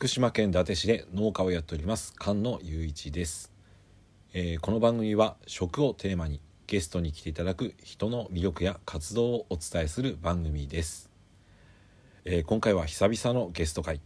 [0.00, 3.52] 福島県伊達市で農家をやっております菅野雄一です、
[4.32, 11.10] えーこの番組は食をテーマにゲストに来ていただく人の魅力や活動をお伝えする番組です、
[12.24, 14.00] えー今回は久々のゲスト会、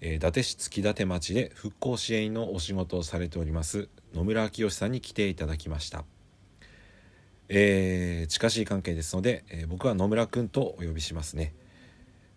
[0.00, 6.04] えー伊達市月立町で復興支援のお仕事をされております野村明義さんに来ていただきました。
[7.48, 11.54] えー近しい関係ですので、えー僕は野村くんとお呼びしますね。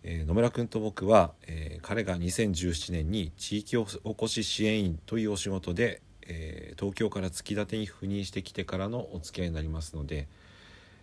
[0.02, 10.28] えー野村君と僕は、えー彼が2017年に地域おこし支援員というお仕事で、えー東京から月立に赴任してきてからのお付き合いになりますので、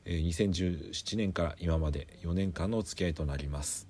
[0.05, 3.88] えー2017年から今まで4年間のお付き合いとなります、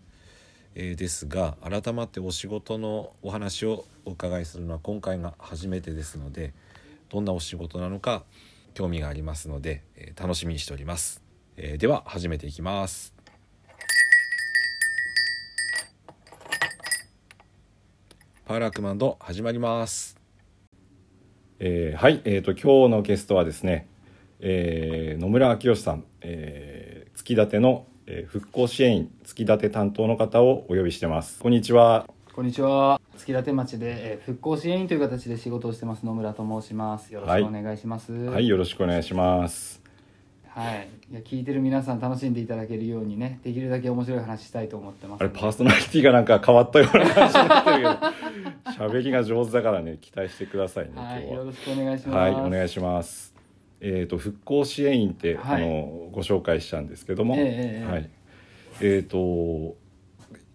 [0.75, 6.53] えーですが改まってお仕事のお話をお伺いするのは今回が初めてですので
[7.09, 8.23] どんなお仕事なのか
[8.73, 11.21] 興味がありますので、えー楽しみにしております、
[11.57, 13.16] えーでは始めていきます。
[18.47, 20.15] パーラークマンド始まります。
[21.59, 23.89] えーはい、えー、と今日のゲストはですね、
[24.39, 31.41] えー野村明義さん、えー、月立の、えー復興支援員月立担当の方をお呼びしてます。
[31.41, 32.07] こんにちは。
[32.33, 33.01] こんにちは。
[33.17, 37.13] 月立町で、えー復興支援員という形で仕事をしてます野村と申します。
[37.13, 38.13] よろしくお願いします。
[38.13, 39.86] はいよろしくお願いします
[40.59, 40.87] はい。
[41.11, 45.21] いや聞いてる皆さん楽しんでいただけるようにねできるだけ面白い話したいと思ってます。
[45.21, 47.89] あれパーソナリティがなんか変わったような感じになってるけど
[48.89, 51.33] 喋りが上手だからね期待してくださいね今はい日は。
[51.35, 52.17] よろしくお願いします。
[52.17, 53.35] はいお願いします。
[53.79, 55.63] えー、と復興支援員って、はい。
[55.63, 57.91] あのご紹介したんですけども、ええええ。
[57.91, 58.09] はい。
[58.81, 59.75] えー、と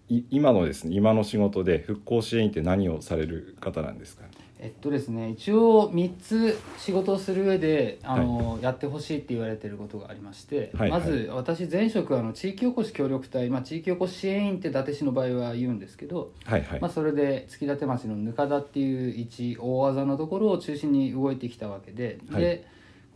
[0.09, 4.25] い今のですね今の仕事で復興支援員って何をされる方なんですか？
[4.63, 11.01] えっとですね一応3つ仕事をする上であの、やってほしいって言われてることがありまして、はいはい。
[11.01, 22.43] まず私前職はあの地域おこし協力隊、まあ、地域おこし支援員って伊達市の場合は言うんですけど、はいはい、まあ、それで月立町のぬかだっていう一大技のところを中心に動いてきたわけで,、はい。
[22.43, 22.65] で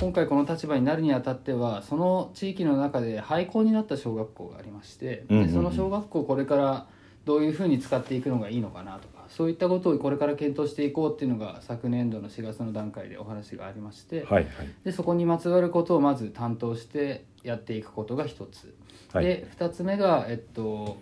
[0.00, 5.46] 今回この立場になるにあたってはその地域の中で廃校になった小学校がありまして、うんうんうん。
[5.46, 6.86] でその小学校をこれから
[7.24, 14.46] どういうふうに使っていくのがいいのかなとかそういったことをこれから検討していこうっていうのが昨年度の4月の段階でお話がありまして、はいはい。
[14.82, 18.74] でそこにまつわることをまず担当してやっていくことが一つ、
[19.12, 19.26] はい。
[19.26, 20.96] で2つ目がえっと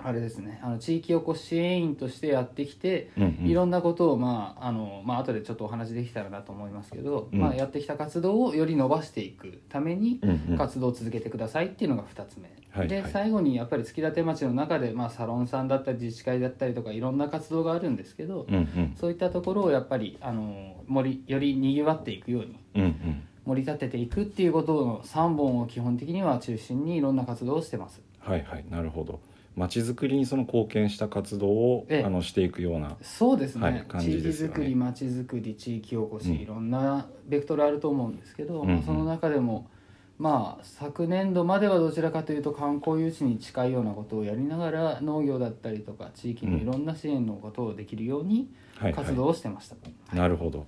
[0.00, 0.60] あれですね。
[0.62, 3.46] あの地域おこし支援員としてやってきて、うんうん。
[3.46, 7.38] いろんなことをまああのまあ後でちょっとお話できたらなと思いますけど、うん。
[7.38, 10.58] まあ、やってきた活動をより伸ばしていくためにうんうん。
[10.58, 12.48] 活動を続けてくださいっていうのが2つ目、
[12.86, 13.12] ではいはい。
[13.12, 18.94] 最後にやっぱり月立町の中で、まあ、サロンさんだったり自治会だったりとかいろんな活動があるんですけど、うんうん。
[18.98, 23.22] そういったところをやっぱりあの盛りよりにぎわっていくようにうんうん。
[23.46, 28.00] 盛り立てていくっていうことの3本を基本的には中心にいろんな活動をしてます。
[28.18, 28.64] はいはい。
[28.70, 29.12] なるほど。
[29.12, 29.33] ま
[29.68, 32.04] ちづくりにその貢献した活動を、ええ。
[32.04, 34.54] あのしていくようなそうですね,、はい感じですよね。
[34.54, 36.34] 地域づくりまちづくり地域おこし、うん。
[36.34, 38.74] いろんなベクトルあると思うんですけど、うんうん。
[38.74, 39.70] まあその中でも
[40.18, 48.48] まあ昨年度まではどちらかというと観光誘致に近いようなことをやりながら農業だったりとか地域のいろんな支援のことをできるように
[48.94, 49.76] 活動をしてました、
[50.14, 50.66] なるほど。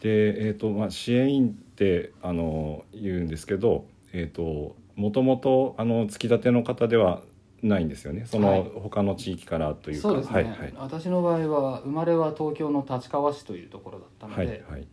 [0.00, 7.22] でえーとまあ、支援員ってあの言うんですけど、えー、ともともとあの突き立ての方では
[7.62, 8.24] ないんですよね。
[8.26, 8.70] その、はい。
[8.74, 10.08] 他の地域からというか。
[10.08, 10.74] そうですね、はいはい。
[10.76, 14.86] 私の場合は生まれは東京の立川市というところだったのはいで、はい。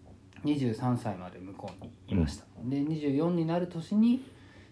[0.46, 4.26] 23歳まで向こうにいました、で24になる年に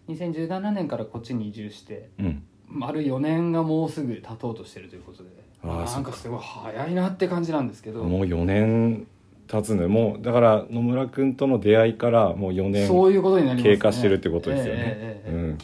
[0.10, 2.44] 2017年からこっちに移住してうん。
[2.68, 5.30] 丸4年がもうすぐ経とうとしてるということで
[5.64, 8.04] なんかすごい早いなって感じなんですけど。
[8.04, 9.08] もう4年
[9.48, 9.88] 経つね。
[9.88, 13.76] もうだから野村君との出会いからもう4年そういうことになりますね。
[13.76, 15.38] 経過してるってことですよね、ええええええ。
[15.38, 15.52] うん。
[15.54, 15.58] い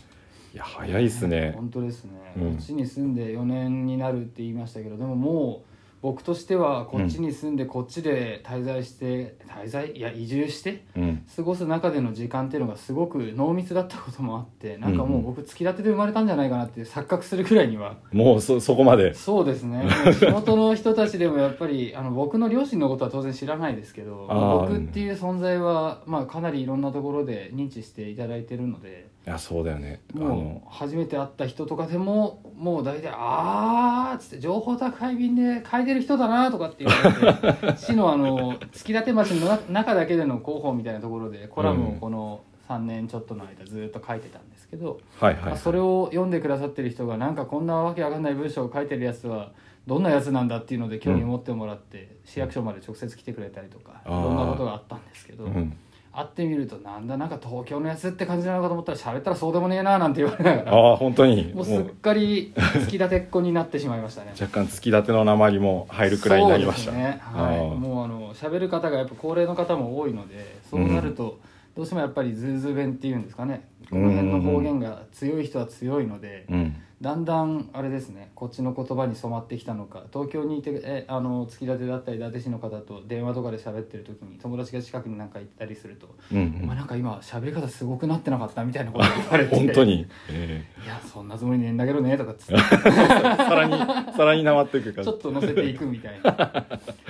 [0.57, 1.53] や早いですね。
[1.55, 2.51] 本当ですね、うん。
[2.55, 5.67] こっちに住んで4年になるって言いましたけどでももう
[5.99, 11.23] 僕としてはこっちに住んでこっちで滞在して滞在いや移住してうん。
[11.35, 17.97] 過ごす中での時間っていうのがすごく濃密だったこともあってなんかもう僕突き立てで生まれたんじゃないかなって錯覚するくらいには。
[18.11, 19.13] もうそそこまで。
[19.15, 19.87] そうですね。
[20.19, 24.27] 地元の人たちでもやっぱりあの僕の両親のことは当然知らないですけど
[24.61, 29.99] 僕っていう存在は、まあ、かなりいろんなところで認知していただいてるのでいやそうだよね。
[30.15, 42.39] あものう初めて会った人とかでももう大体「あー」っつって「情報宅配便で書いてる人だな」とかって言われて 市のあの月立町のな中だけでの広報みたいなところでコラムをこの
[42.69, 49.51] 3年ちょっとの間ずっと書いてたんですけど、はいはい、まあそれを読んでくださってる人がなんかこんなわけわかんない文章を書いてるやつは
[49.87, 54.23] どんなやつなんだっていうので興味を持ってもらって、市役所まで直接来てくれたりとかいあー。
[54.23, 55.77] ろんなことがあったんですけど、うん
[56.17, 60.73] 会ってみるとなんだなんか東京のやつって感じなのかと思ったら喋ったらそうでもねえななんて言われながら。
[60.73, 61.53] ああ本当に。
[61.53, 64.31] もうすっかり突き立てっ子になってしまいましたね。
[64.41, 66.91] 若干突き立ての鉛も入るくらいになりました。
[66.91, 71.37] ね、はい、もうあの喋る方がやっぱ高齢の方も多いのでそうなると、
[71.75, 73.67] どうしてもやっぱりズーズー弁っていうんですかね。
[73.87, 80.03] この辺の方言が強い人は強いので、うんだんだんあれですねこっちの言葉に染まってきたのか。
[80.11, 86.63] 東京にいてえあの突き立てだったり伊達市の方と電話とかで喋ってる時に友達が近くになんか行ったりすると「うんうん。
[86.63, 89.55] お前なんか今喋り方すごくなってなかった?」みたいなこと言われて。
[89.57, 92.55] 本当に、えいやそんなつもりねえんだけどね」とかっつって。
[92.55, 95.11] えさらにさらになまっていく感じ。
[95.11, 96.31] ちょっと乗せていくみたいな。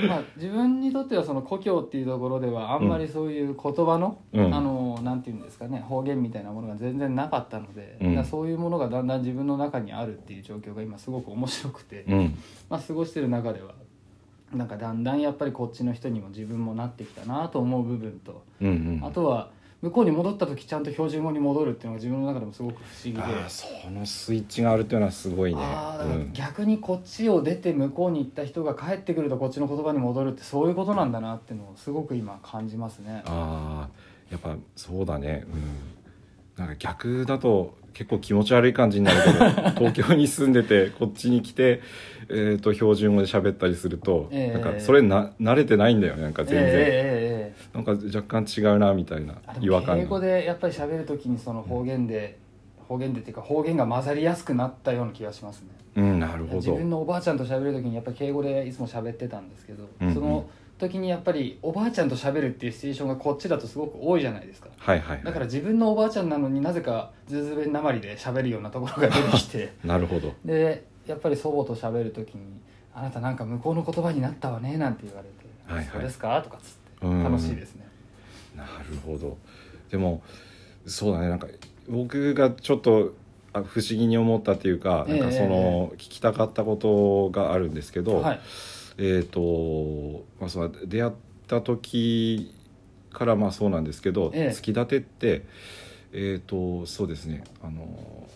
[0.06, 4.54] まあ自分にとってはその故郷っていうところではあんまりそういう言葉の、うん。
[4.54, 8.26] あのなんていうんですかね方言みたいなものが全然なかったので、うん。
[8.26, 12.38] そういうものがだんだん自分の中にあるっていう状況が今すごく面白くて、うん。
[12.70, 13.74] まあ、過ごしてる中では
[14.54, 19.06] なんかだんだんやっぱりこっちの人にも自分もなってきたなと思う部分と、うんうん。
[19.06, 19.50] あとは
[19.82, 23.50] 向こうに戻った時ちゃんと標準語に戻るっていうのが自分の中でもすごく不思議で。
[23.50, 25.62] そのスイッチがあるっていうのはすごいね。
[26.34, 33.22] 逆にこっちを出て向こうに行った人が帰ってくるとこっちの言葉に戻るってそういうことなんだなっていうのをすごく今感じますね。
[33.26, 33.90] ああ
[34.32, 35.46] やっぱそうだね。
[35.46, 36.66] うん。
[36.66, 39.46] なんか逆だと結構気持ち悪い感じになるけど
[39.90, 41.82] 東京に住んでてこっちに来て、
[42.30, 44.54] えー、と標準語で喋ったりすると、ええ。
[44.54, 47.76] なんかそれな慣れてないんだよねなんか全然、ええええええ。
[47.76, 52.38] なんか若干違うなみたいな違和感敬語でやっぱり喋る時にその方言で、
[52.88, 55.70] 方言でっていうか方言が混ざりやすくなったような気がしますね。
[55.96, 56.56] うんなるほど。
[56.58, 60.14] 自分のおばあちゃんと喋る時にやっぱり敬語でいつも喋ってたんですけど、うんうん。
[60.14, 60.48] その
[60.78, 64.70] 時にやっぱりおばあちゃんと喋るっていうシチュエーションがこっちだとすごく多いじゃないですか。
[64.78, 69.74] はいはい、だからは自分のおばあちゃんなのになぜかズーズー弁なまりで喋るようなところが出てきて。
[69.84, 70.34] い、 なるほど。
[70.46, 72.42] でやっぱり祖母と喋る時に
[72.94, 75.88] 「あなたなんか向こうの言葉になったわね」なんて言われて「はいはい。
[75.94, 77.06] そうですか?」とかっつって。
[77.08, 77.24] うん。
[77.24, 77.88] 楽しいですね。
[78.56, 78.70] なる
[79.06, 79.38] ほど。
[79.90, 80.22] でも
[80.86, 81.30] そうだね。
[81.30, 81.48] なんか
[81.90, 83.14] 僕がちょっと
[83.54, 88.40] あ不思議に思ったっていうか、ええなんかその聞きたかったことがあるんですけど、はい
[88.98, 91.14] えっ、と、まあ、その出会っ
[91.48, 92.54] た時
[93.12, 94.48] からまあそうなんですけど、ええ。
[94.50, 95.46] 突き立てって
[96.14, 98.28] えっ、とそうですねあの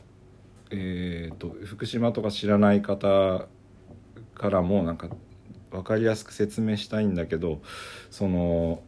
[0.72, 3.48] えっ、と福島とか知らない方
[4.36, 5.10] からもなんか
[5.72, 7.62] 分かりやすく説明したいんだけど
[8.10, 8.81] その、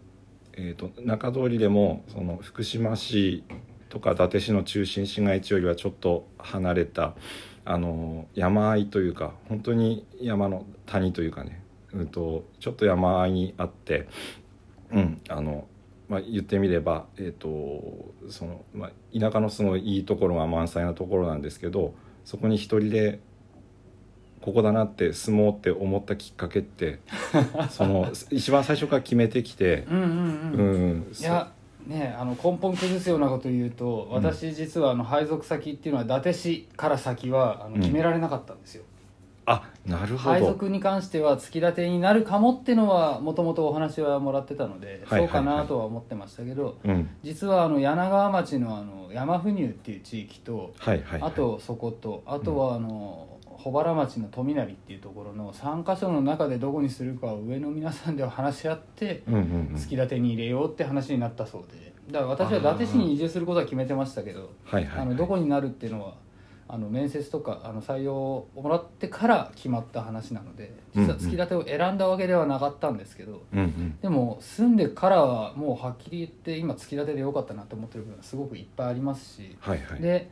[0.53, 3.43] えー、と中通りでもその福島市
[3.89, 7.15] とか伊達市の中心市街地よりはちょっと離れた
[7.65, 11.62] あの山あいというか本当に山の谷というかね、
[11.93, 14.07] うん、とちょっと山あいにあって、
[14.91, 15.67] うんあの
[16.09, 21.93] まあ、言ってみれば、えーとそのまあ、田舎のすごいいいところが満載なところなんですけど
[22.25, 23.19] そこに一人で
[24.41, 26.99] ここだなって住もうって思ったきっかけって
[27.71, 30.99] その一番最初から決めてきてう、んうんううん。
[30.99, 31.51] ん、いや
[31.87, 37.81] ねあの根本崩すようなこと言うと私実はあの配属先っていうのは伊達市から先はあのうん。
[37.81, 38.83] 決められなかったんですよ、
[39.45, 40.35] あなるほど。
[40.35, 45.19] 配属に関しては突き立てになるかもっていうのはもともとお話はもらってたので、はいはいはい。
[45.21, 47.09] そうかなとは思ってましたけどうん。
[47.23, 51.29] 実はあの柳川町のあの山府入っていう地域とはいはいはい。
[51.29, 59.75] あとそことあとはあの保原町の富成っていうところの3か所の中でどこにするかを上の皆さんでは話し合ってうんうんうん。
[59.75, 61.93] 突き立てに入れようって話になったそうで。
[62.11, 65.01] だから私は伊達市に移住することは決めてましたけどはいはい。
[65.01, 66.15] あのどこになるっていうのは
[66.73, 73.99] あの面接とかあの採用をもらってから決まった話なので実は突き立てを選んだわけではなかったんですけど、うんうん。
[74.01, 80.01] でも住んでからはもうはっきり言って今突き立てでよかったなと思ってる部分はすごくいっぱいありますし、はいはい。
[80.01, 80.31] で、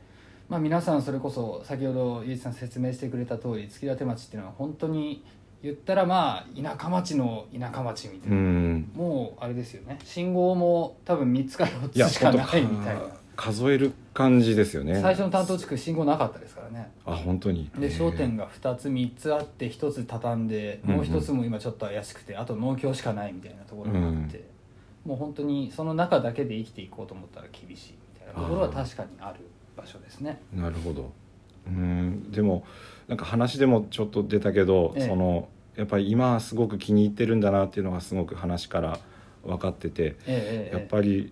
[0.49, 5.23] まあ、皆さんそれこそ先ほどゆうじさん説明してくれた通り突き立て町っていうのは本当に
[5.61, 8.91] 言ったらまあ田舎町の田舎町みたいうな、ん。
[8.95, 9.99] もうあれですよね。
[10.03, 13.01] 信号も多分3つかい4やつしか本ないみたいな。
[13.35, 14.99] 当数える感じですよね。
[15.01, 16.91] 最初の担当地区信号なかったですからね。
[17.05, 17.69] あ本当に。
[17.77, 20.47] で商店が2つ3つあって1つ畳ん。
[20.47, 24.43] でもう1つも今ちょっと怪しくてあと農協しかないみたいなところがあって、
[25.05, 29.39] もう本当にその中だけで生きていこうと思ったら厳しいみたいなところは確かにある
[29.77, 30.41] 場所ですね。
[30.53, 31.11] なるほど。
[31.67, 32.31] うん。
[32.31, 32.65] でも
[33.07, 35.07] なんか話でもちょっと出たけど、ええ。
[35.07, 38.99] そのやっぱり今はすごく気に入ってるんだなっていうのがすごく話から
[39.43, 41.31] 分かっててえやっぱり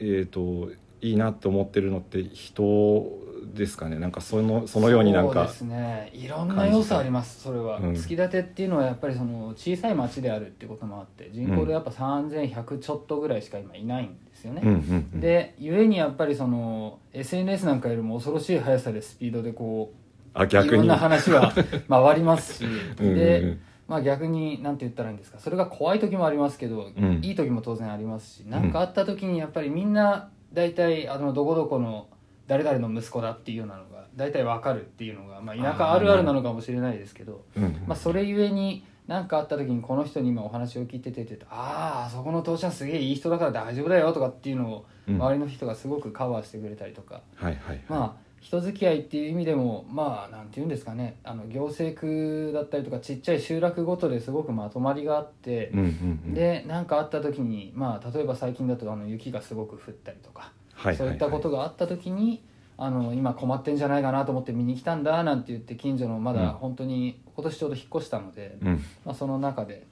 [0.00, 3.18] えっ、といいなって思ってるのって人
[3.54, 3.98] ですかね。
[3.98, 6.10] なんかそのそのようになんかそうですね。
[6.14, 7.84] いろんな要素ありますそれは、うん。
[7.92, 14.74] 突き立てっていうのはやっぱりその小さい町であるってこともあって人口でやっぱ3100ちょっとぐらいしか今いないんですよね、うんうん
[15.14, 15.20] うん。
[15.20, 21.52] で故にやっぱりその SNS なんかよりも恐ろしい速さでスピードでこういろんあ逆にな話は
[21.88, 22.64] 回りますし。
[23.00, 25.40] うんうんで、まあ逆に何て言ったらいいんですか。
[25.40, 27.20] それが怖い時もありますけど、うん。
[27.24, 32.08] いい時も当然ありますし何かあった時にやっぱりみんな大体あのどこどこの
[32.46, 37.84] 誰々の息子だっていうようなのが大体わかるっていうのが、まあ、田舎あるあるなのかもしれないですけどうん。
[37.86, 45.16] まあ、それゆえに何かあった時にこの人に今お話を聞いてててあああそこの父ちゃんすげえいい人だから大丈夫だよとかっていうのをうん。
[45.16, 51.18] 周りの人がすごくカバーしてくれたりとか、はいはいまあ人付き合いっていう意味でもまあなんて言うんですかね。
[51.24, 55.88] あの行政区だったりとかちっちゃい集落ごとですごくまとまりがあってうん、うんう
[56.30, 56.34] ん。
[56.34, 62.42] で何かあった時にまあ例えば最近だとあの雪がすごく降ったりとか、はいそういったことがあった時に
[62.78, 66.36] あの今困ってんじゃないかなと思って見に来たんだなんて言って近所のまうん。
[66.38, 68.84] だ本当に今年ちょうど引っ越したので、うん。
[69.04, 69.86] まあ、その中で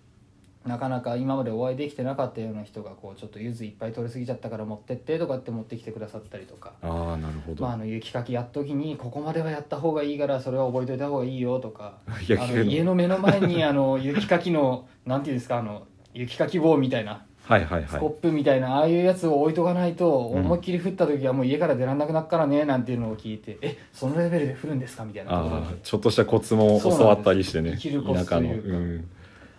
[0.66, 17.88] なかなか今までお会いできてなかったような人がこうちょっと柚子いっぱい取りすぎちゃったから持ってってとかって持ってきてくださったりとか、ああなるほど、まあ、あの雪かきやっときにここまではやった方がいいからそれは覚えといた方がいいよとか あの家の目の前にあの雪かきのなんていうんですかあの雪かき棒みたいなはいはいはい。
[17.88, 20.44] スコップみたいなああいうやつを置いとかないとうん。
[20.44, 25.64] 思いっきり降った時はもう家から出られなくなるからねなんていうのを聞いて えそのレベルで降るんですかみたいな。
[25.82, 29.08] ちょっとしたコツも教わったりしてねそうなんです生きるコツ田舎のというかうん。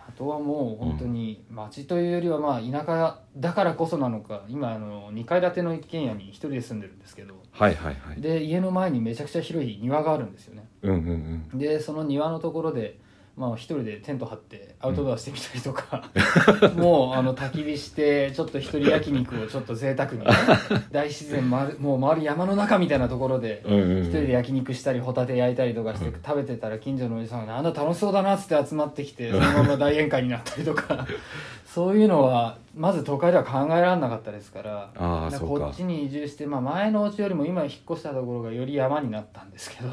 [0.07, 8.21] あとはもう本当に町というよりはまあ田舎だからこそなのか今あの2階建ての一軒家に一人で住んでるんですけどはいはいはい。
[8.21, 10.67] で家の前にめちゃくちゃ広い庭があるんですよね。
[10.83, 11.57] うんうんうん。
[11.57, 12.97] でその庭のところで
[13.39, 16.03] まあ一人でテント張ってアウトドアしてみたりとか、
[16.75, 20.25] もうあの焚き火してちょっと一人焼肉をちょっと贅沢にね
[20.91, 24.03] 大自然まるもう周り山の中みたいなところでうんうんうん。
[24.03, 26.13] 一人で焼肉したりホタテ焼いたりとかしてうん。
[26.21, 31.07] 食べてたら近所のおじさんが「なんだ楽しそうだな」っつって集まってきてそのまま大宴会になったりとか。
[31.65, 39.91] そういうのはまず都会では考えられなかったですからかこっちに移住して、まあ、前のお家よりも今引っ越したところがより山になったんですけど。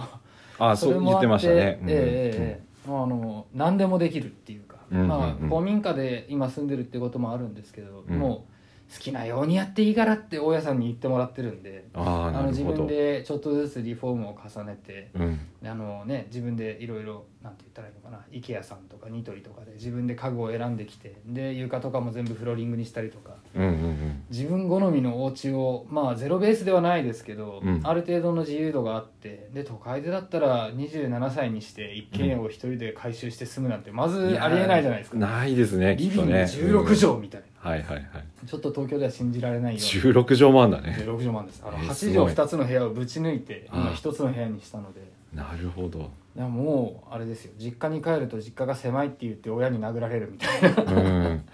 [0.59, 1.79] ああそう言ってましたね。
[1.83, 2.61] うんええええええ。
[2.61, 8.19] まああの何でもできるっていうか、まあ、古民家で今住んでるってこともあるんですけど、うん。
[8.19, 8.56] もう
[8.93, 15.41] 好きなようにやっていいからって大家さんに言ってもらってるんであの自分でちょっとずつリフォームを重ねてうん。
[15.65, 24.23] あの、ね、自分でいろいろなんて言ったらいいのかな IKEA さんとかニトリとかで自分で家具を選んできてで床とかも全部フローリングにしたりとかうんうんうん。
[24.31, 27.81] 自分好みのお家をまあゼロベースではないですけど、うん。
[27.83, 38.05] ある程度の自由度があってで都会でだったら27歳にして一軒家を一人で改修して住むなんてまずありえないじゃないですか、ないですねきリビングっとね16畳みたいな、うんはいはいはい。
[38.47, 41.63] ちょっと東京では信じられないよう16畳もあんだなね16畳なんです。
[41.67, 45.01] あのえー8すごい畳2つの部屋をぶち抜いて今ああ1つの部屋にしたので。
[45.35, 46.11] なるほど。
[46.37, 47.53] いやもうあれですよ。
[47.59, 50.93] 実家に帰ると実家が狭いって言って親に殴られるみたいな。
[50.93, 51.45] うん。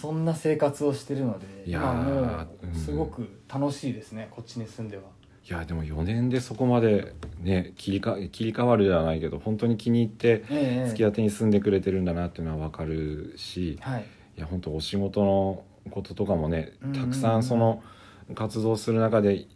[0.00, 5.02] そんな生活をしてるのでいやもうんうすごく楽しいですね、こっちに住んでは。
[5.48, 10.86] いやでも4年でそこまでね切りか切り替わるじゃないけど本当に気に入ってええ。
[10.88, 14.04] 付き合ってに住んでくれてるんだなっていうのは分かるしはい
[14.38, 17.82] いや本当お仕事のこととかもねたくさんその
[18.34, 19.46] 活動する中で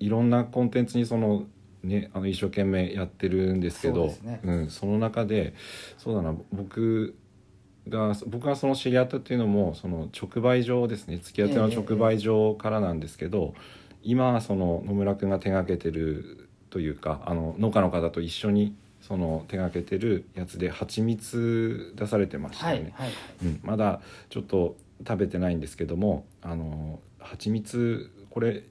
[0.00, 1.44] いろんなコンテンツにその
[1.82, 4.40] ねあの一生懸命やってるんですけどそね。
[4.44, 5.54] うん、その中で
[5.98, 7.14] そうだな僕
[7.88, 13.54] が僕がその知り合ったっていうのもその直売所ですね付き合っての直売所からなんですけど、
[14.02, 22.92] 今その野村君が手がけてるというかあの農家の方と一緒にその手がけてるやつで蜂蜜出されてましたよね。
[22.94, 23.14] はいはい。
[23.44, 24.76] うん、まだちょっと
[25.06, 28.62] 食べてないんですけどもあの蜂蜜これ、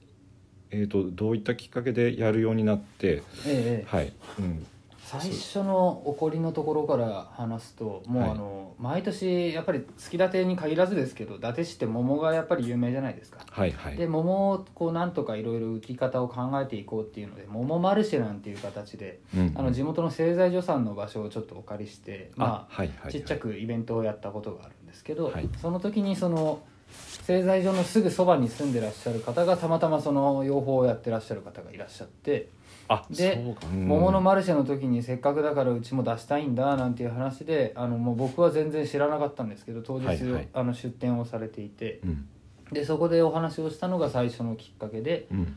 [0.70, 3.84] えー、とどういったきっかけでやるようになってええええ。
[3.86, 4.66] はい、うん、
[5.08, 8.30] 最初の起こりのところから話すともうはい。
[8.32, 13.40] あの、毎年やっぱりつきたてに限らずですけど伊達市って桃がやっぱり有名じゃないですか。
[13.50, 13.96] はいはい。
[13.96, 23.12] で桃をこうなんとかいろいろ売り方を考えていこうっていうので桃マルシェなんていう形でうんあの地元の製材所さんの場所をちょっとお借りしてまあはいはいはい。
[23.12, 25.48] ちっちゃくイベントをやったことがあるんですけど、はい。
[25.62, 26.60] その時にその
[26.90, 32.48] 製材所のすぐそばに住んでらっしゃる方がたまたまその養蜂をやってらっしゃる方がいらっしゃって
[32.88, 33.86] あでうん。
[33.86, 40.48] 桃のマルシェの時にせっかくだからうちも出したいんだなんていう話であのもう僕は全然知らなかったんですけど当日、はいはい。
[40.52, 42.00] あの出店をされていて。
[42.04, 42.28] うん。
[42.72, 45.56] でそこでお話をしたのが最初のきっかけでうん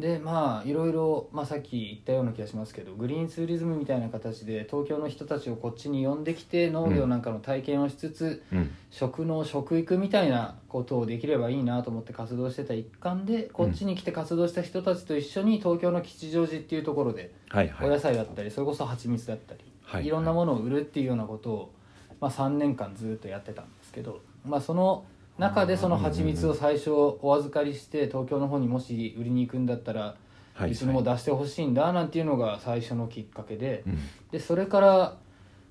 [0.00, 8.70] でまあいろいろ、まあ、さっき言ったような気がしますけどグリーンツーリズムみたいな形で東京の人たちをこっちに呼んできて農業なんかの体験をしつつ、うん。
[8.90, 17.32] 食の食育みたいなことをできればいいなと思って活動してた一環でこっちに来て活動した人たちと一緒に東京の吉祥寺っていうところで
[17.80, 20.08] お野菜だったりそれこそ蜂蜜だったり、はいい。
[20.08, 21.72] ろんなものを売るっていうようなことを、
[22.20, 25.04] まあ、3年間ずっとやってたんですけど、まあ、その
[25.40, 30.16] 中でその蜂蜜を最初お預かりして東京の方にもし売りに行くんだったら
[30.52, 30.72] はい。
[30.72, 33.98] うちにも出してほしいんだなんていうのが最初のきっかけでうん。
[34.30, 35.16] でそれから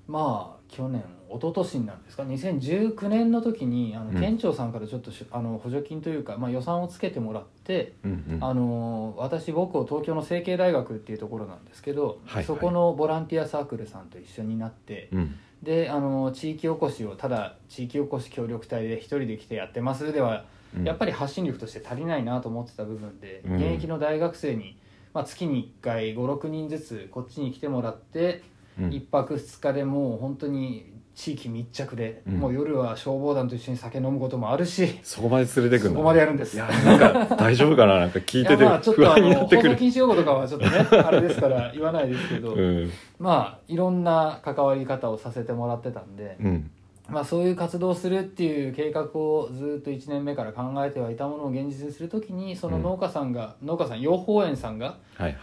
[0.08, 4.20] まあ去年一昨年になるんですか？2019年の時にあのうん。
[4.20, 7.92] 県庁さんからちょっとしあの補助金というか、まあ、予算をつけてもらって、
[8.40, 12.44] あの私僕を東京の成蹊大学っていうところなんですけど、はい。
[12.44, 20.44] そこのボランティアサークルさんと一緒になって、うんであの地域おこしをただ地域おこし協力隊で一人で来てやってますでは、
[20.76, 20.84] うん。
[20.84, 23.56] やっぱり発信力として足りないなと思ってた部分で、うん。
[23.56, 24.78] 現役の大学生に、
[25.12, 28.42] まあ、月に1回56人ずつこっちに来てもらって、
[28.78, 28.88] うん。
[28.90, 32.34] 1泊2日でもう本当に地域密着で、うん。
[32.38, 36.56] もう夜は消防団と一緒に酒飲むこともあるしそこまで連れてくんだそこまでやるんです。
[36.56, 36.98] いやなん
[37.28, 38.00] か大丈夫かな？
[38.00, 39.76] なんか聞いてていやまあちょっ不とあの安になってくる。
[39.76, 42.90] 禁止用語とかはちょっとねあれですから言わないですけど、 うん。
[43.18, 46.70] まあいろんな関わり方をさせてもらってたんで、うん。
[47.10, 54.98] まあ、そういう活動をするっていう計画をずっと1年目から考えてはいたものを現実にするときにその農家さんが、農家さん養蜂園さんが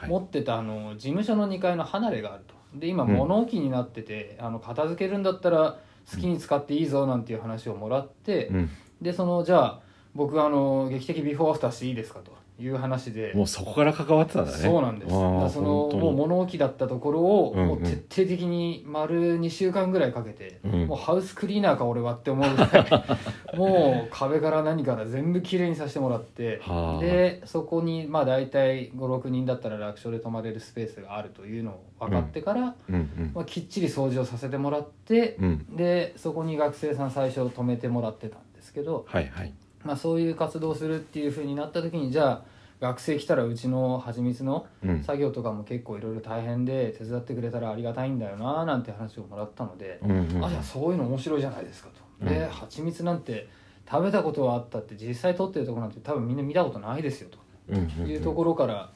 [0.07, 3.13] 持ってたあの事務所の2階の離れがあるとで今うん。
[3.13, 5.77] 物置になってて、あの片付けるんだったら
[6.11, 8.69] 好きに使っていいぞなんていう話をもらって、うん。
[9.01, 9.79] でそのじゃあ
[10.15, 13.33] 僕あの劇的ビフォーアフターしていいですかという話で。
[13.35, 14.57] もうそこから関わってたんだね。
[14.57, 15.11] そうなんです。
[15.11, 17.61] そのもう物置だったところを、うん。
[17.61, 20.87] うんもう徹底的に丸2週間ぐらいかけて、うん。
[20.87, 22.77] もうハウスクリーナーか俺はって思うぐらい
[23.57, 27.01] もう壁から何から全部きれいにさせてもらってはあ。
[27.01, 35.75] でそこにまあ大体56人だったら楽勝で泊まれるスペースがあるというのを分かってから、うんうんまあ、きっちり掃除をさせてもらって、うん。
[35.75, 39.53] でそこに学生さん最初泊めてもらってたんですけど、はいはい
[39.87, 42.41] まあ、そういう活動をするっていうふうになった時にじゃあ
[42.79, 45.03] 学生来たらうちのはちみつのうん。
[45.03, 51.89] 作業とかも結構いろいろ大変で手伝ってくれたらありがたいんだよななんて話をもらったので、うんうんあじゃあそういうの面白いじゃないですか
[52.19, 52.25] と。
[52.29, 52.49] でうん。
[52.49, 53.47] 蜂蜜なんて
[53.89, 57.73] 食べたことはあったって実際取ってるとこなんて多分みんな見たことないですよと。
[58.05, 58.91] いうところから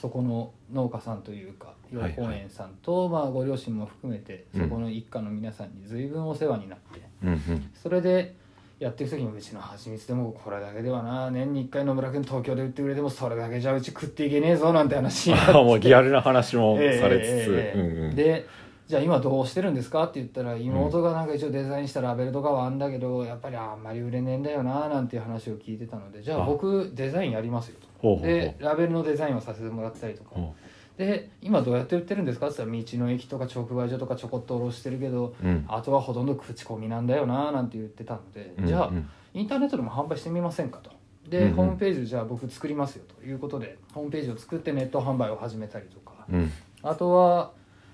[0.00, 2.12] そこの農家さんというか養はい。
[2.12, 4.62] 蜂園さんとまあご両親も含めてうん。
[4.62, 7.02] そこの一家の皆さんに随分お世話になって
[7.74, 8.34] それで
[8.78, 15.52] やっていく時にうちの蜂蜜でもこれだけではな年に1回野村君東京で売ってくれてもそれだけじゃうち食っていけねえぞなんて話になって。
[15.52, 18.46] もうリアルな話もええされつつ、で
[18.86, 27.86] じゃあ今どうしてるんですかって言ったら妹がなんか一応デザインしたラベルとかはあんだけどやっぱりあんまり売れねえんだよななんていう話を聞いてたのでじゃああ僕デザインやりますよと。
[27.98, 28.26] ほうほうほう。
[28.26, 30.30] でラベルのデザインをさせてもらったりとか。
[30.34, 30.54] ほ
[30.96, 35.64] で今どうやって売ってるんですかって言ったら道の駅とか直売所とかちょこっと卸してるけどううん。
[35.68, 40.90] あとはほとんど口コミなんだよななんて言ってたので、うんじゃあうんインターネットでも販売してみませんかと。
[41.28, 41.54] で、うんうん。
[41.54, 46.24] ホームページをじゃあ僕作りますよということでホームページを作ってネット販売を始めたりとか。
[46.32, 46.50] うん。
[46.82, 47.52] あとは、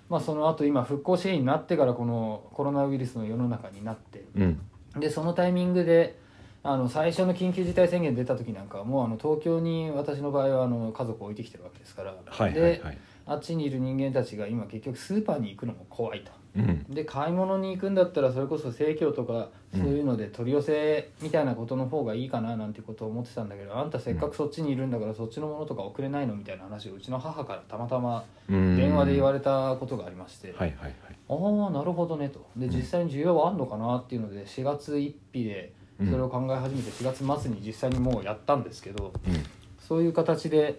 [0.08, 4.24] まあ、その後今復興支援になってからこのコロナウイルスの世の中になって。
[4.36, 4.60] うん。
[5.00, 6.20] でそのタイミングで
[6.64, 12.98] あの最初の緊急事態宣言出た時なんかはもうあの東京に私の場合はあの家族を置いてきてるわけですから、はいはいではい。
[13.24, 16.32] あっちにいる人間たちが今結局スーパーに行くのも怖いと。
[16.56, 16.84] うん。
[16.88, 28.76] で買い物に行くんだったらそれこそ生協とかそういうので取り寄せみたいなことの方がいいかななんてことを思ってたんだけどあんたせっかくそっちにいるんだからそっちのものとか送れないのみたいな話をうちの母からたまたまうん。
[28.76, 30.94] 電話で言われたことがありまして、はいはいはい。
[31.28, 32.46] ああなるほどねと。
[32.56, 35.72] で実際に需要はあんのかなっていうので4月1日で
[36.10, 39.44] それを考え始めて4月末に実際にもうやったんですけどうん。
[39.78, 40.78] そういう形で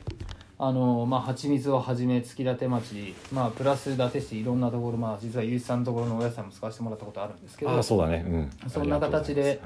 [0.58, 8.26] あのまあ蜂蜜をはじめ月立町まあプラス伊達市いろんなところまあ実は結城さんのところのお野菜も使わせてもらったことあるんですけどそうだね。
[8.64, 8.70] うん。
[8.70, 9.62] そんな形で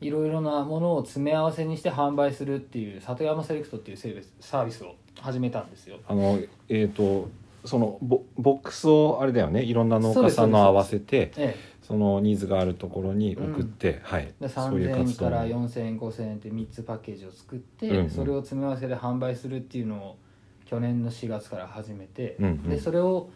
[0.00, 5.98] いろいろなものを詰め合わせにして販売するっていう里山セレクトっていうセーサービスを始めたんですよ。
[6.08, 7.28] あのえっ、と
[7.64, 9.62] そのボボックスをあれだよね。
[9.62, 11.56] いろんな農家さんの合わせてえ
[11.92, 14.22] そのニーズがあるところに送って、はい。
[14.22, 17.96] え、でそういう3000円からも4000円5000円って3つパッケージを作って、うん。
[17.96, 20.18] うんそれを詰め合わせで販売するっていうのを
[20.64, 22.62] 去年の4月から始めて、うんうん。
[22.70, 23.28] でそれを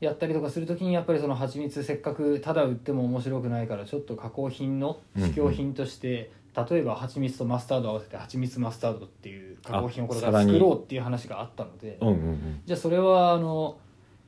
[0.00, 6.30] やったりとかする時にやっぱりその蜂蜜せっかくただ売っても面白くないからちょっと加工品の試供品として、
[6.70, 12.60] 例えば蜂蜜とマスタードを合わせて蜂蜜マスタードっていう加工品をこれから作ろうっていう話があったので、うんうんうん。
[12.66, 13.78] じゃあそれはあの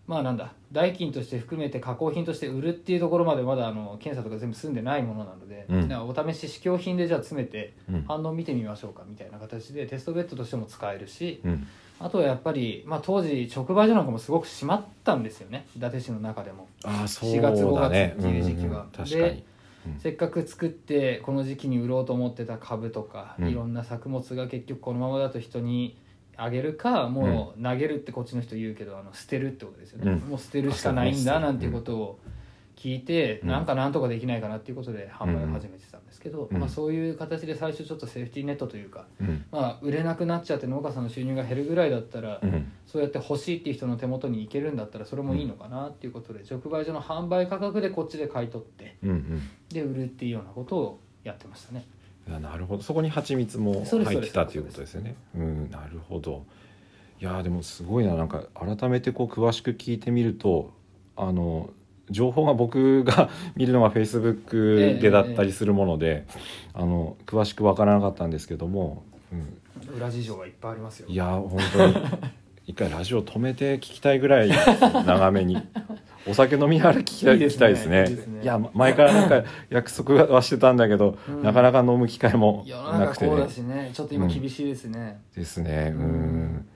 [0.07, 5.92] まあなんだ代金として含めて加工品として売るっていうところまでまだあの検査とか全部済んでないものなので、うん。
[6.09, 8.05] お試し試供品でじゃあ詰めてうん。
[8.07, 11.66] 反応見てみましょうかみたいな形でテストベッドとしても使えるしうん。
[11.99, 15.66] あとはやっぱり、まあ、当時直売所なんかもすごく閉まったんですよね。
[15.77, 16.69] 伊達市の中でも。
[16.85, 18.83] ああそう4月5だね月っていう時期は。
[18.83, 18.90] んんん。
[18.92, 19.11] 確かに。
[19.11, 19.45] で
[19.99, 23.49] せっかく作ってこの時期に売ろうと思ってた株とか、うん。
[23.49, 25.97] いろんな作物が結局このままだと人に
[26.37, 30.18] あげるかもう投げるってこっちの人言うけどあの捨てるってことですよね、うん。
[30.29, 32.18] もう捨てるしかないんだなんていうことを
[32.77, 33.49] 聞いて、うん。
[33.49, 36.59] なんかなんとかできないかなっていうことで販売を始めてたんですけど、うん。
[36.59, 39.44] まあ、そういう形で最初ちょっとセーフティーネットというか、うん。
[39.51, 42.70] まあ、売れなくなっちゃって農家さんの収入が減るぐらいだったら、うん。
[42.87, 49.42] そうやって欲しいっていう人の手元に行けるんだったらそれもいいのかなっていうことで、直売所の販売価格でこっちで買い取ってうんうん。
[49.70, 51.87] で売るっていうようなことをやってましたね。
[52.27, 52.83] なるほど。
[52.83, 55.15] そこに蜂蜜も入ってたっていうことですよね。
[55.37, 56.45] うんなるほど。
[57.21, 58.15] いやーでもすごいな。
[58.15, 60.73] なんか改めてこう詳しく聞いてみると
[61.17, 61.71] あの
[62.11, 66.27] 情報が僕が 見るのがフェイスブックでだったりするもので、
[66.75, 71.09] あの詳しく分からなかったんですけども、うん、裏事情はいっぱいありますよ。
[71.09, 71.95] いやー本当に
[72.66, 75.57] 一回ラジオ止めて聞きたいぐらい長めに。
[76.29, 77.68] お酒飲みながら聞きたいいいですね。
[77.68, 78.42] 聞きたいですね。
[78.42, 81.42] いや前からなんか約束はしてたんだけど、うん。
[81.44, 83.31] なかなか飲む機会もなくてね。
[83.31, 83.90] 中こうだしね。
[83.92, 85.92] ちょっと今厳しいですね、ですね。
[85.94, 86.07] ううん。
[86.57, 86.66] ん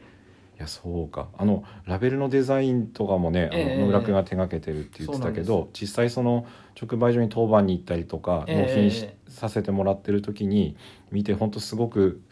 [0.57, 1.26] いやそうか。
[1.37, 6.46] あのラベルのデザインとかもね、ええあの野村君が手掛けてるって言ってたけど実際その
[6.81, 10.76] 直売所に当番に行ったりとかええ納品し、えさせてもらってる時に
[11.11, 12.22] 見て本当すごく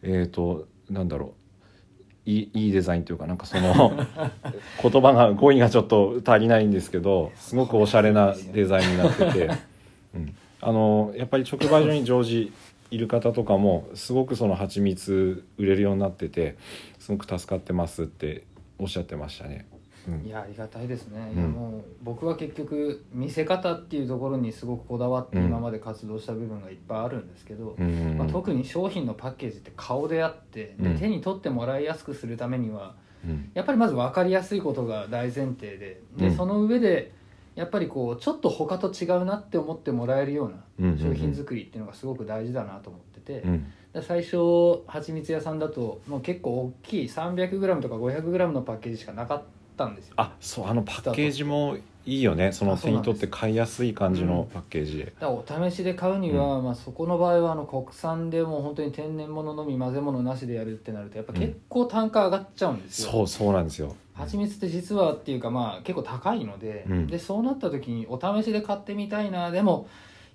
[0.00, 1.41] えっ、となんだろう
[2.24, 3.92] いいいいデザインというかなんかその
[4.82, 9.50] 言葉が語彙がちょっと足りないんですけどすごくおしゃれなデザインになってて、
[10.14, 12.52] うん、あのやっぱり直売所に常時
[12.90, 16.56] いる方とかもすごくその蜂蜜売れるようになってて
[16.98, 18.44] すごく助かってますって
[18.78, 19.66] おっしゃってましたね。
[20.08, 20.26] うん。
[20.26, 21.38] いやありがたいですね、うん。
[21.38, 25.46] いやもう僕は結局見せ方っていうところにすごくこだわってうん。
[25.46, 30.98] 今まで活動した部分がいっぱいあるんですけど、うんまあ、特に商品のパッケージって顔であって、でうん。
[30.98, 33.50] 手に取ってもらいやすくするためにはうん。
[33.54, 36.36] やっぱりまず分かりやすいことが大前提でで、うん。
[36.36, 37.12] その上で
[37.54, 43.44] やっぱりこうちょっと他と違うなって思ってもらえるようなん商品作りっていうのがすごく大事だなと思ってて、
[44.00, 49.44] 最初蜂蜜屋さんだともう結構大きい 300g とか 500g のパッケージしかなかった
[49.86, 50.14] んですよ。
[50.16, 52.52] あそうあのパッケージもいいよね。
[52.52, 54.98] その手に取って買いやすい感じのパッケージ。
[54.98, 55.04] で。
[55.04, 63.94] だからお試しで買うには、まあ、そこの場合はあの国産でもう本当に天然物のみ混ぜ物なしでやるってなるとやっぱ結構単価上がっちゃうんですよ、そうそうなんですよ。
[64.14, 67.06] 蜂蜜って実はっていうかまあ結構高いので,、うん。
[67.06, 69.50] でそうなった時にお試しで買ってみたいな。
[69.50, 69.88] でも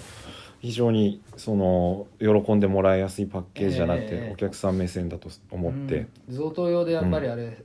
[0.61, 4.33] 非常にその喜んでもらいやすいパッケージじゃなくて、ええ。
[4.35, 6.35] お客さん目線だと思って、うん。
[6.35, 7.65] 贈答用でやっぱりあれ、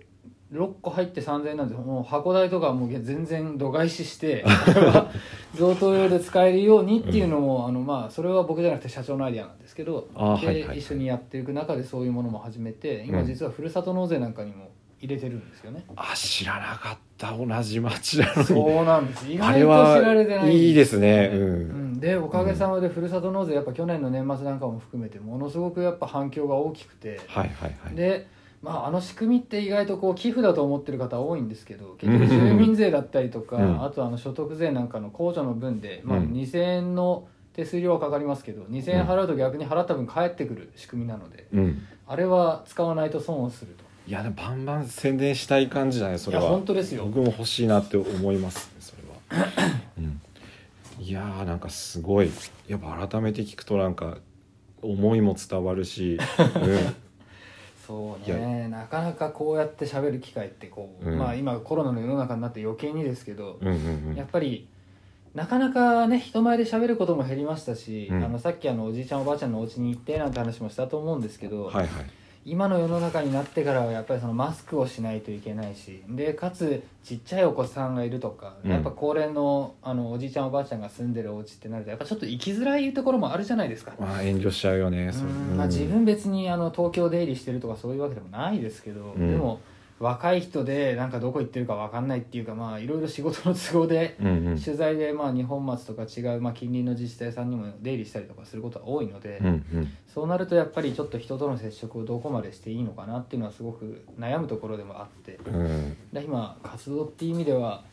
[0.51, 4.43] 6個入って3000円なんでもう箱代とかはもう全然度外視して
[5.55, 10.79] 贈答用で使えるようにっていうのも、あのまあそれは僕じゃなくて社長のアイデアなんですけどで、はいはいはい。
[10.79, 13.25] 一緒にやっていく中でそういうものも始めて今うん。
[13.25, 17.35] 実はふるさと納税なんかにも入れてるんですよね、あ知らなかった。
[17.35, 18.47] 同じ町なのに。
[18.47, 19.31] そうなんです。
[19.31, 20.49] 意あ外と知られてない。
[20.49, 21.31] んいいですね。
[21.33, 21.41] うん。
[21.41, 21.47] う
[21.95, 21.99] ん。
[21.99, 27.95] でおかげさまでふるさと納税やっぱ去年の年末なんかも含めてものすごくやっぱ反響が大きくて、はいはいはい。
[27.95, 28.27] で、
[28.61, 33.83] まあ、あの仕組みって意外とこう寄付だと思ってる方多いんですけど結局住民税だったりとか、うん。
[33.83, 36.33] あとあの所得税なんかの控除の分で、まあ、うん。
[36.33, 41.81] 2000円の手数料はかかりますけど2000円払うと逆に払った分返ってくる仕組みなので、うん。
[42.07, 43.83] あれは使わないと損をすると。
[44.07, 46.43] いやでもバンバン宣伝したい感じじゃないそれは。
[46.43, 47.05] いや本当ですよ。
[47.05, 49.03] 僕も欲しいなって思いますねそれ
[49.41, 49.47] は、
[49.97, 50.21] うん、
[51.03, 52.29] いやーなんかすごい。
[52.67, 54.17] やっぱ改めて聞くとなんか
[54.81, 56.19] 思いも伝わるし、
[57.91, 61.17] そういねなかなかこうやって喋る機会ってこう、うん。
[61.17, 64.15] まあ今コロナの世の中になって余計にですけど、うん、うんうんうん。
[64.15, 64.69] やっぱり
[65.33, 68.23] なかなかね人前で喋ることも減りましたし、うん。
[68.23, 71.87] あのさっきあのおじいちゃんおばあちゃんのお家に行ってなんて話もしたと思うんですけど、はいはい
[72.43, 78.71] 今の世の中になってからはやっぱりそのマスクをしないといけないしでかつちっちゃいお子さんがいるとか、うん。
[78.71, 83.93] やっぱ高齢のあのおじいちゃんおばあちゃんが住んでるお家ってなるとやっぱちょっと生きづらいところもあるじゃないですか。
[83.99, 85.57] まあ遠慮しちゃうよねそううん。
[85.57, 89.31] まあ、自分別にあの東京出入りしてるとかそういうわけでもないですけど、うん。
[89.31, 89.59] でも
[90.01, 94.59] 若い人でなんかどこ行ってるか分かんないっていうかまあいろいろ仕事の都合でうんうん。
[94.59, 99.93] 取材でまあ二本松とか違うまあ近隣の自治体さんにも出入りしたりとかすることは多いので、うんうん。
[100.11, 105.95] そうなるとやっぱりちょっと人との接触をどこまでしていいのかなっていうのはすごく悩むところでもあってうん。
[106.11, 107.83] で今活動っていう意味では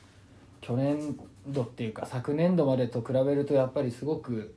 [0.61, 1.15] 去年
[1.47, 4.55] 度っていうか昨年度までと比べるとやっぱりすごく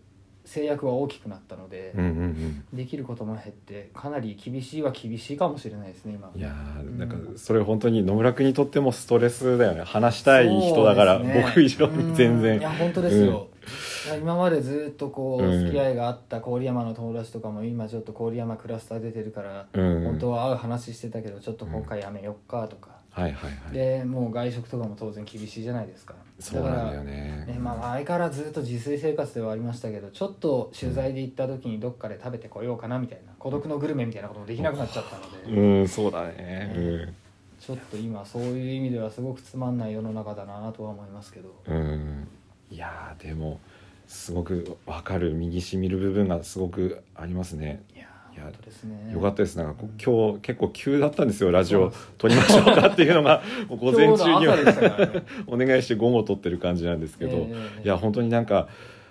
[0.51, 2.65] 制約は大きくなったので、うんうんうん。
[2.73, 6.29] できることも減ってかなり厳しいは厳しいかもしれないですね今。
[6.35, 7.37] いやーなんかうん。
[7.37, 9.83] それ本当に野村君にとってもストレスだよね。
[9.83, 12.39] 話したい人だから、ね僕以上に全うん。
[12.39, 12.59] い然。
[12.59, 13.47] や本当ですよ、
[14.07, 15.59] いや今までずっとこううん。
[15.59, 20.03] 付き合いがあった郡山の友達とかも今ちょっと郡山クラスター出てるから、うん。
[20.03, 23.73] 本当は会う話してたけどちょっと今回やめよっかとか、はいはいはい。
[23.73, 26.15] でもう外食とかも当然厳しいじゃないですか。
[26.39, 27.45] そうなんだよね。
[27.45, 36.73] ねまあ、相変わらずずっと自炊生活ではありましたけどちょっと取材で行った時にどっかで食べてこようかなみたいな孤独のグルメみたいなこともできなくなっちゃったので、うんそうだね。
[36.75, 37.15] うん
[37.59, 41.53] ちょっと今そういう意味ではすごくつまんない世の中だなとは思いますけど。
[41.67, 42.27] うん。
[42.71, 43.59] いやーでも
[44.07, 45.35] すごくわかる。
[45.35, 47.83] 身にしみる部分がすごくありますね。
[47.95, 48.07] いや
[48.39, 49.13] 本当ですね。
[49.13, 49.57] よかったです。
[49.57, 54.55] なんかこ今日結構急だったんですよラジオ撮りましょうかっていうのが午前中には。
[54.57, 55.23] ね。
[55.47, 58.67] お願いして午後撮ってる感じなんですけど、ええいや本当になんか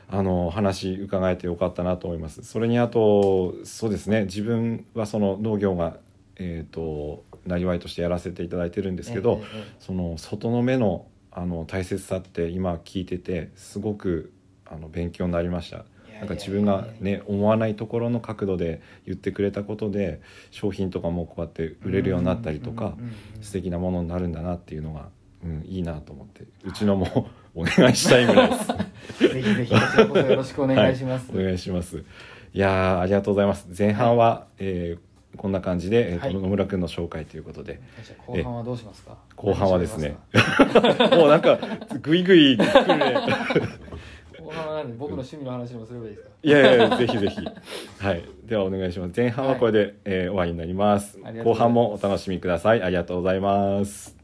[0.09, 2.43] あの話伺えてよかったなと思います。
[2.43, 5.97] それにあとそうですね自分はその農業が
[6.37, 9.75] えっ、となりわいとしてやらせていただいてるんですけど、ええええ。
[9.79, 14.33] その外の目のあの大切さって今聞いててすごく
[14.67, 15.85] あの勉強になりました
[16.21, 22.95] なんか自分がね思わないところの角度で言ってくれたことで商品とかもこうやって売れるようになったりとか
[23.41, 25.09] 素敵なものになるんだなっていうのが、
[25.45, 28.67] うん、いいなと思ってうちのも お願いしたいぐらいです。
[29.35, 32.05] ぜひぜひこちらこそよろしくお願いします、お願いします。
[32.53, 33.67] いやーありがとうございます。
[33.77, 37.81] 前半は、えーこんな感じで、えーとはい野村君の紹介ということで、
[38.27, 39.17] 後半はどうしますか？
[39.37, 40.17] 後半はですね
[41.17, 41.57] もうなんか
[42.03, 43.15] ぐいぐい来るね。
[44.51, 46.31] か後半は何僕の趣味の話でもすればいいですか？
[46.43, 47.41] いやいやぜひぜひ。
[48.05, 48.25] はい。
[48.45, 49.13] ではお願いします。
[49.17, 52.83] 前半はこれで、えー終わりになります後半もお楽しみください。
[52.83, 54.20] ありがとうございます。